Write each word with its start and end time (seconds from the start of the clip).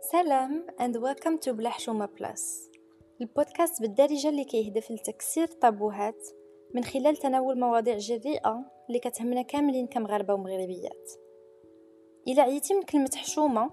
سلام 0.00 0.66
and 0.80 0.94
welcome 0.96 1.46
to 1.46 1.50
بلا 1.50 1.70
حشومة 1.70 2.06
بلس 2.06 2.70
البودكاست 3.20 3.82
بالدارجة 3.82 4.28
اللي 4.28 4.44
كيهدف 4.44 4.90
لتكسير 4.90 5.44
الطابوهات 5.44 6.28
من 6.74 6.84
خلال 6.84 7.16
تناول 7.16 7.60
مواضيع 7.60 7.96
جريئة 7.96 8.64
اللي 8.88 8.98
كتهمنا 8.98 9.42
كاملين 9.42 9.86
كمغاربة 9.86 10.34
ومغربيات. 10.34 11.10
إلا 12.28 12.42
عيتي 12.42 12.74
من 12.74 12.82
كلمة 12.82 13.10
حشومة 13.16 13.70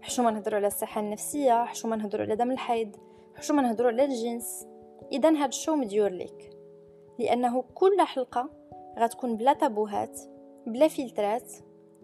حشومة 0.00 0.30
نهضروا 0.30 0.56
على 0.56 0.66
الصحة 0.66 1.00
النفسية 1.00 1.64
حشومة 1.64 1.96
نهضروا 1.96 2.24
على 2.26 2.36
دم 2.36 2.50
الحيض 2.50 2.96
حشومة 3.34 3.62
نهضروا 3.62 3.90
على 3.90 4.04
الجنس. 4.04 4.66
إذا 5.12 5.30
هاد 5.30 5.48
ال 5.48 5.54
show 5.54 5.76
مديور 5.76 6.10
ليك 6.10 6.50
لأنه 7.18 7.62
كل 7.62 8.00
حلقة 8.00 8.50
غتكون 8.98 9.36
بلا 9.36 9.52
طابوهات 9.52 10.20
بلا 10.66 10.88
فلترات 10.88 11.52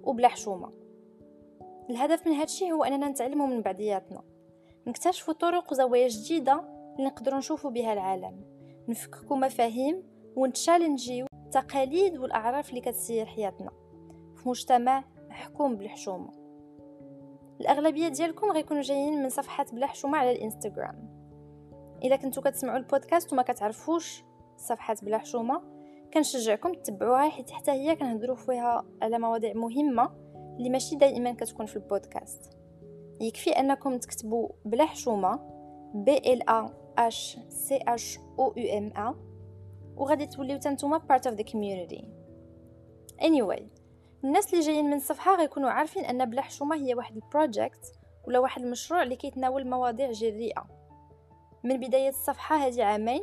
وبلا 0.02 0.28
حشومة. 0.28 0.81
الهدف 1.90 2.26
من 2.26 2.32
هادشي 2.32 2.72
هو 2.72 2.84
أننا 2.84 3.08
نتعلموا 3.08 3.46
من 3.46 3.62
بعضياتنا 3.62 4.22
نكتشفوا 4.86 5.34
طرق 5.34 5.72
وزوايا 5.72 6.08
جديدة 6.08 6.52
اللي 6.98 7.06
نقدروا 7.06 7.38
نشوفوا 7.38 7.70
بها 7.70 7.92
العالم 7.92 8.44
نفككوا 8.88 9.36
مفاهيم 9.36 10.02
ونتشالنجيو 10.36 11.26
التقاليد 11.34 12.18
والأعراف 12.18 12.70
اللي 12.70 12.80
كتسير 12.80 13.26
حياتنا 13.26 13.70
في 14.36 14.48
مجتمع 14.48 15.04
محكوم 15.30 15.76
بالحشومة. 15.76 16.30
الأغلبية 17.60 18.08
ديالكم 18.08 18.52
غيكونوا 18.52 18.82
جايين 18.82 19.22
من 19.22 19.28
صفحات 19.28 19.74
بلا 19.74 19.86
حشومة 19.86 20.18
على 20.18 20.32
الإنستغرام. 20.32 21.12
إذا 22.04 22.16
كنتو 22.16 22.40
كتسمعوا 22.40 22.78
البودكاست 22.78 23.32
وما 23.32 23.42
كتعرفوش 23.42 24.24
صفحات 24.56 25.04
بلا 25.04 25.18
حشومة 25.18 25.62
كنشجعكم 26.14 26.74
تتبعوها 26.74 27.28
حيت 27.28 27.50
حتى 27.50 27.70
هي 27.70 27.96
كنهضروا 27.96 28.36
فيها 28.36 28.84
على 29.02 29.18
مواضيع 29.18 29.52
مهمة 29.54 30.10
اللي 30.58 30.70
ماشي 30.70 30.96
دائما 30.96 31.32
كتكون 31.32 31.66
في 31.66 31.76
البودكاست. 31.76 32.62
يكفي 33.20 33.50
أنكم 33.50 33.98
تكتبوا 33.98 34.48
بلا 34.64 34.84
حشومة 34.84 35.40
B 35.94 36.16
L 36.32 36.50
A 36.50 36.74
H 36.98 37.38
C 37.48 37.76
H 37.88 38.18
O 38.38 38.54
U 38.56 38.78
M 38.78 38.92
A 38.96 39.14
وغادي 39.96 40.26
توليو 40.26 40.58
تنتوما 40.58 40.98
part 40.98 41.26
of 41.26 41.36
the 41.36 41.42
community 41.42 42.04
anyway 43.20 43.62
الناس 44.24 44.54
اللي 44.54 44.64
جايين 44.64 44.84
من 44.84 44.92
الصفحة 44.96 45.36
غيكونوا 45.36 45.70
عارفين 45.70 46.04
أن 46.04 46.30
بلا 46.30 46.42
حشومة 46.42 46.76
هي 46.76 46.94
واحد 46.94 47.16
ال 47.16 47.26
project 47.26 47.92
ولا 48.24 48.38
واحد 48.38 48.62
المشروع 48.62 49.02
اللي 49.02 49.16
كيتناول 49.16 49.66
مواضيع 49.66 50.10
جريئه 50.10 50.66
من 51.64 51.80
بداية 51.80 52.08
الصفحة 52.08 52.56
هذه 52.56 52.84
عامين 52.84 53.22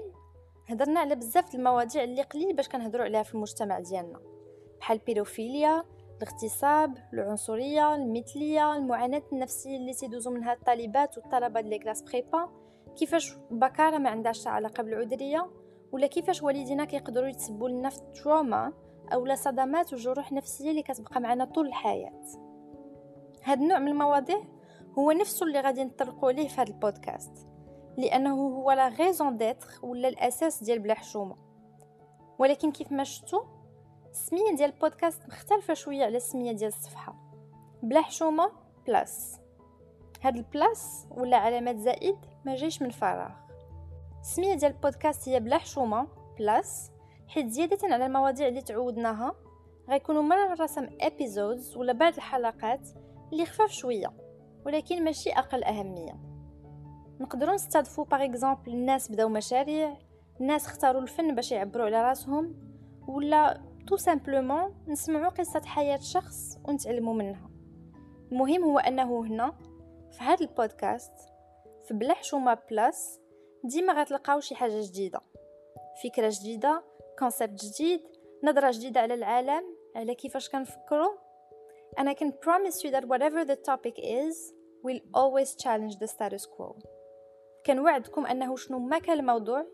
هضرنا 0.67 0.99
على 0.99 1.15
بزاف 1.15 1.55
المواضيع 1.55 2.03
اللي 2.03 2.21
قليل 2.21 2.55
باش 2.55 2.69
كنهضروا 2.69 3.05
عليها 3.05 3.23
في 3.23 3.35
المجتمع 3.35 3.79
ديالنا. 3.79 4.19
بحال 4.79 4.99
البيدوفيليا 4.99 5.83
الاغتصاب 6.23 6.97
العنصرية 7.13 7.95
المثلية 7.95 8.73
المعاناة 8.73 9.21
النفسية 9.33 9.77
اللي 9.77 9.93
تيدوزو 9.93 10.31
منها 10.31 10.53
الطالبات 10.53 11.17
والطلبة 11.17 11.61
ديال 11.61 11.79
classes 11.79 12.01
prépa. 12.01 12.49
كيفاش 12.95 13.37
بكارة 13.51 13.97
ما 13.97 14.09
عندهاش 14.09 14.47
علاقة 14.47 14.83
بالعذرية؟ 14.83 15.49
ولا 15.91 16.07
كيفاش 16.07 16.43
والدينا 16.43 16.85
كيقدروا 16.85 17.27
يتسبوا 17.27 17.69
لنا 17.69 17.89
في 17.89 17.97
ال 17.97 18.07
trauma؟ 18.07 18.73
أو 19.13 19.25
لا 19.25 19.35
صدمات 19.35 19.93
وجروح 19.93 20.31
نفسية 20.31 20.69
اللي 20.69 20.83
كتبقى 20.83 21.21
معنا 21.21 21.45
طول 21.45 21.67
الحياة. 21.67 22.21
هاد 23.43 23.61
النوع 23.61 23.79
من 23.79 23.87
المواضيع 23.87 24.41
هو 24.99 25.11
نفسه 25.11 25.45
اللي 25.45 25.59
غادي 25.59 25.83
نطرقوا 25.83 26.31
ليه 26.31 26.47
في 26.47 26.61
هذا 26.61 26.69
البودكاست. 26.69 27.47
لأنه 27.97 28.33
هو 28.33 28.71
la 28.71 28.87
raison 28.87 29.37
d'être 29.37 29.67
ولا 29.83 30.07
الأساس 30.07 30.63
ديال 30.63 30.79
بلا 30.79 30.93
حشومة. 30.93 31.35
ولكن 32.39 32.71
كيف 32.71 32.91
ما 32.91 33.03
شفتوا 33.03 33.58
السميه 34.11 34.55
ديال 34.55 34.73
البودكاست 34.73 35.21
مختلفة 35.27 35.73
شوية 35.73 36.05
على 36.05 36.17
السميه 36.17 36.51
ديال 36.51 36.67
الصفحة. 36.69 37.15
بلا 37.83 38.01
حشومة 38.01 38.51
plus. 38.87 39.39
هاد 40.21 40.35
ال 40.37 40.51
plus 40.51 41.07
ولا 41.11 41.37
علامات 41.37 41.77
زائد 41.77 42.17
ما 42.45 42.55
جايش 42.55 42.81
من 42.81 42.89
فراغ. 42.89 43.31
السميه 44.21 44.53
ديال 44.53 44.71
البودكاست 44.71 45.29
هي 45.29 45.39
بلا 45.39 45.57
حشومة 45.57 46.07
plus. 46.37 46.91
حيت 47.27 47.47
زيادة 47.47 47.93
على 47.93 48.05
المواضيع 48.05 48.47
اللي 48.47 48.61
تعودناها 48.61 49.35
غيكونوا 49.89 50.21
مرة 50.21 50.47
مرة 50.47 50.69
episodes 51.01 51.77
ولا 51.77 51.93
بعض 51.93 52.13
الحلقات 52.13 52.89
اللي 53.33 53.45
خفاف 53.45 53.71
شوية 53.71 54.13
ولكن 54.65 55.03
ماشي 55.03 55.31
أقل 55.31 55.63
أهمية. 55.63 56.19
نقدروا 57.19 57.53
نستضفوا 57.53 58.05
par 58.05 58.23
exemple 58.23 58.71
الناس 58.71 59.11
بداو 59.11 59.29
مشاريع 59.29 59.97
الناس 60.41 60.65
اختاروا 60.65 61.01
الفن 61.01 61.35
باش 61.35 61.51
يعبروا 61.51 61.85
على 61.85 62.01
راسهم 62.01 62.55
ولا 63.07 63.68
tout 63.89 63.97
simplement 63.97 64.75
نسمعوا 64.87 65.29
قصة 65.29 65.61
حياة 65.65 65.99
شخص 65.99 66.57
ونتعلموا 66.67 67.13
منها. 67.13 67.49
المهم 68.31 68.63
هو 68.63 68.79
أنه 68.79 69.21
هنا 69.21 69.57
في 70.11 70.23
هذا 70.23 70.45
البودكاست 70.45 71.13
في 71.87 71.93
بلا 71.93 72.13
حشومة 72.13 72.57
plus 72.69 73.19
ديما 73.63 73.93
غتلقاو 73.93 74.39
شي 74.39 74.55
حاجة 74.55 74.81
جديدة. 74.81 75.19
فكرة 76.03 76.31
جديدة 76.39 76.83
concept 77.19 77.65
جديد 77.65 78.01
نظرة 78.43 78.71
جديدة 78.71 78.99
على 79.01 79.13
العالم 79.13 79.63
على 79.95 80.15
كيفاش 80.15 80.49
كنفكروا 80.49 81.13
and 81.99 82.09
I 82.09 82.13
can 82.13 82.31
promise 82.31 82.83
you 82.83 82.91
that 82.91 83.07
whatever 83.07 83.45
the 83.45 83.57
topic 83.69 83.95
is 83.97 84.53
we'll 84.83 85.03
always 85.13 85.55
challenge 85.55 85.95
the 85.99 86.07
status 86.07 86.45
quo. 86.45 86.79
كنوعدكم 87.65 88.25
أنه 88.25 88.55
شنو 88.55 88.79
ما 88.79 88.99
كان 88.99 89.19
الموضوع 89.19 89.65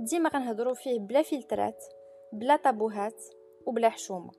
ديما 0.00 0.30
غنهضروا 0.30 0.74
فيه 0.74 0.98
بلا 0.98 1.22
فلترات 1.22 1.84
بلا 2.32 2.56
طابوهات. 2.56 3.22
وبلا 3.66 3.88
حشومة. 3.88 4.30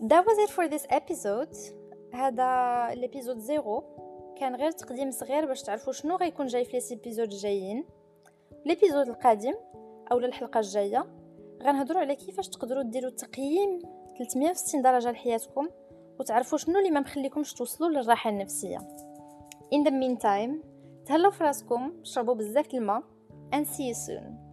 That 0.00 0.24
was 0.26 0.38
it 0.38 0.50
for 0.50 0.68
this 0.68 0.86
episode. 0.90 1.56
هذا 2.14 2.44
ال 2.92 2.98
episode 2.98 3.38
zero 3.38 3.84
كان 4.36 4.54
غير 4.54 4.70
تقديم 4.70 5.10
صغير 5.10 5.46
باش 5.46 5.62
تعرفوا 5.62 5.92
شنو 5.92 6.16
غيكون 6.16 6.46
جاي 6.46 6.64
في 6.64 6.72
les 6.72 6.88
épisodes 6.88 7.32
الجايين 7.32 7.84
الابيزود 8.66 9.08
القادم 9.08 9.54
أو 10.12 10.18
الحلقة 10.18 10.60
الجاية. 10.60 11.06
غنهضروا 11.62 12.00
على 12.00 12.16
كيفاش 12.16 12.48
تقدروا 12.48 12.82
ديروا 12.82 13.10
تقييم 13.10 13.78
360 14.18 14.82
درجة 14.82 15.10
لحياتكم 15.10 15.68
وتعرفوا 16.20 16.58
شنو 16.58 16.78
اللي 16.78 16.90
ما 16.90 17.00
مخليكمش 17.00 17.54
توصلوا 17.54 17.88
للراحة 17.88 18.30
النفسية. 18.30 18.78
In 19.74 19.88
the 19.88 19.90
meantime 19.90 20.66
تهلاو 21.06 21.30
فراسكم 21.30 21.92
شربوا 22.02 22.34
بزاف 22.34 22.74
الماء 22.74 23.02
and 23.54 23.64
see 23.66 23.92
you 23.92 24.08
soon. 24.08 24.45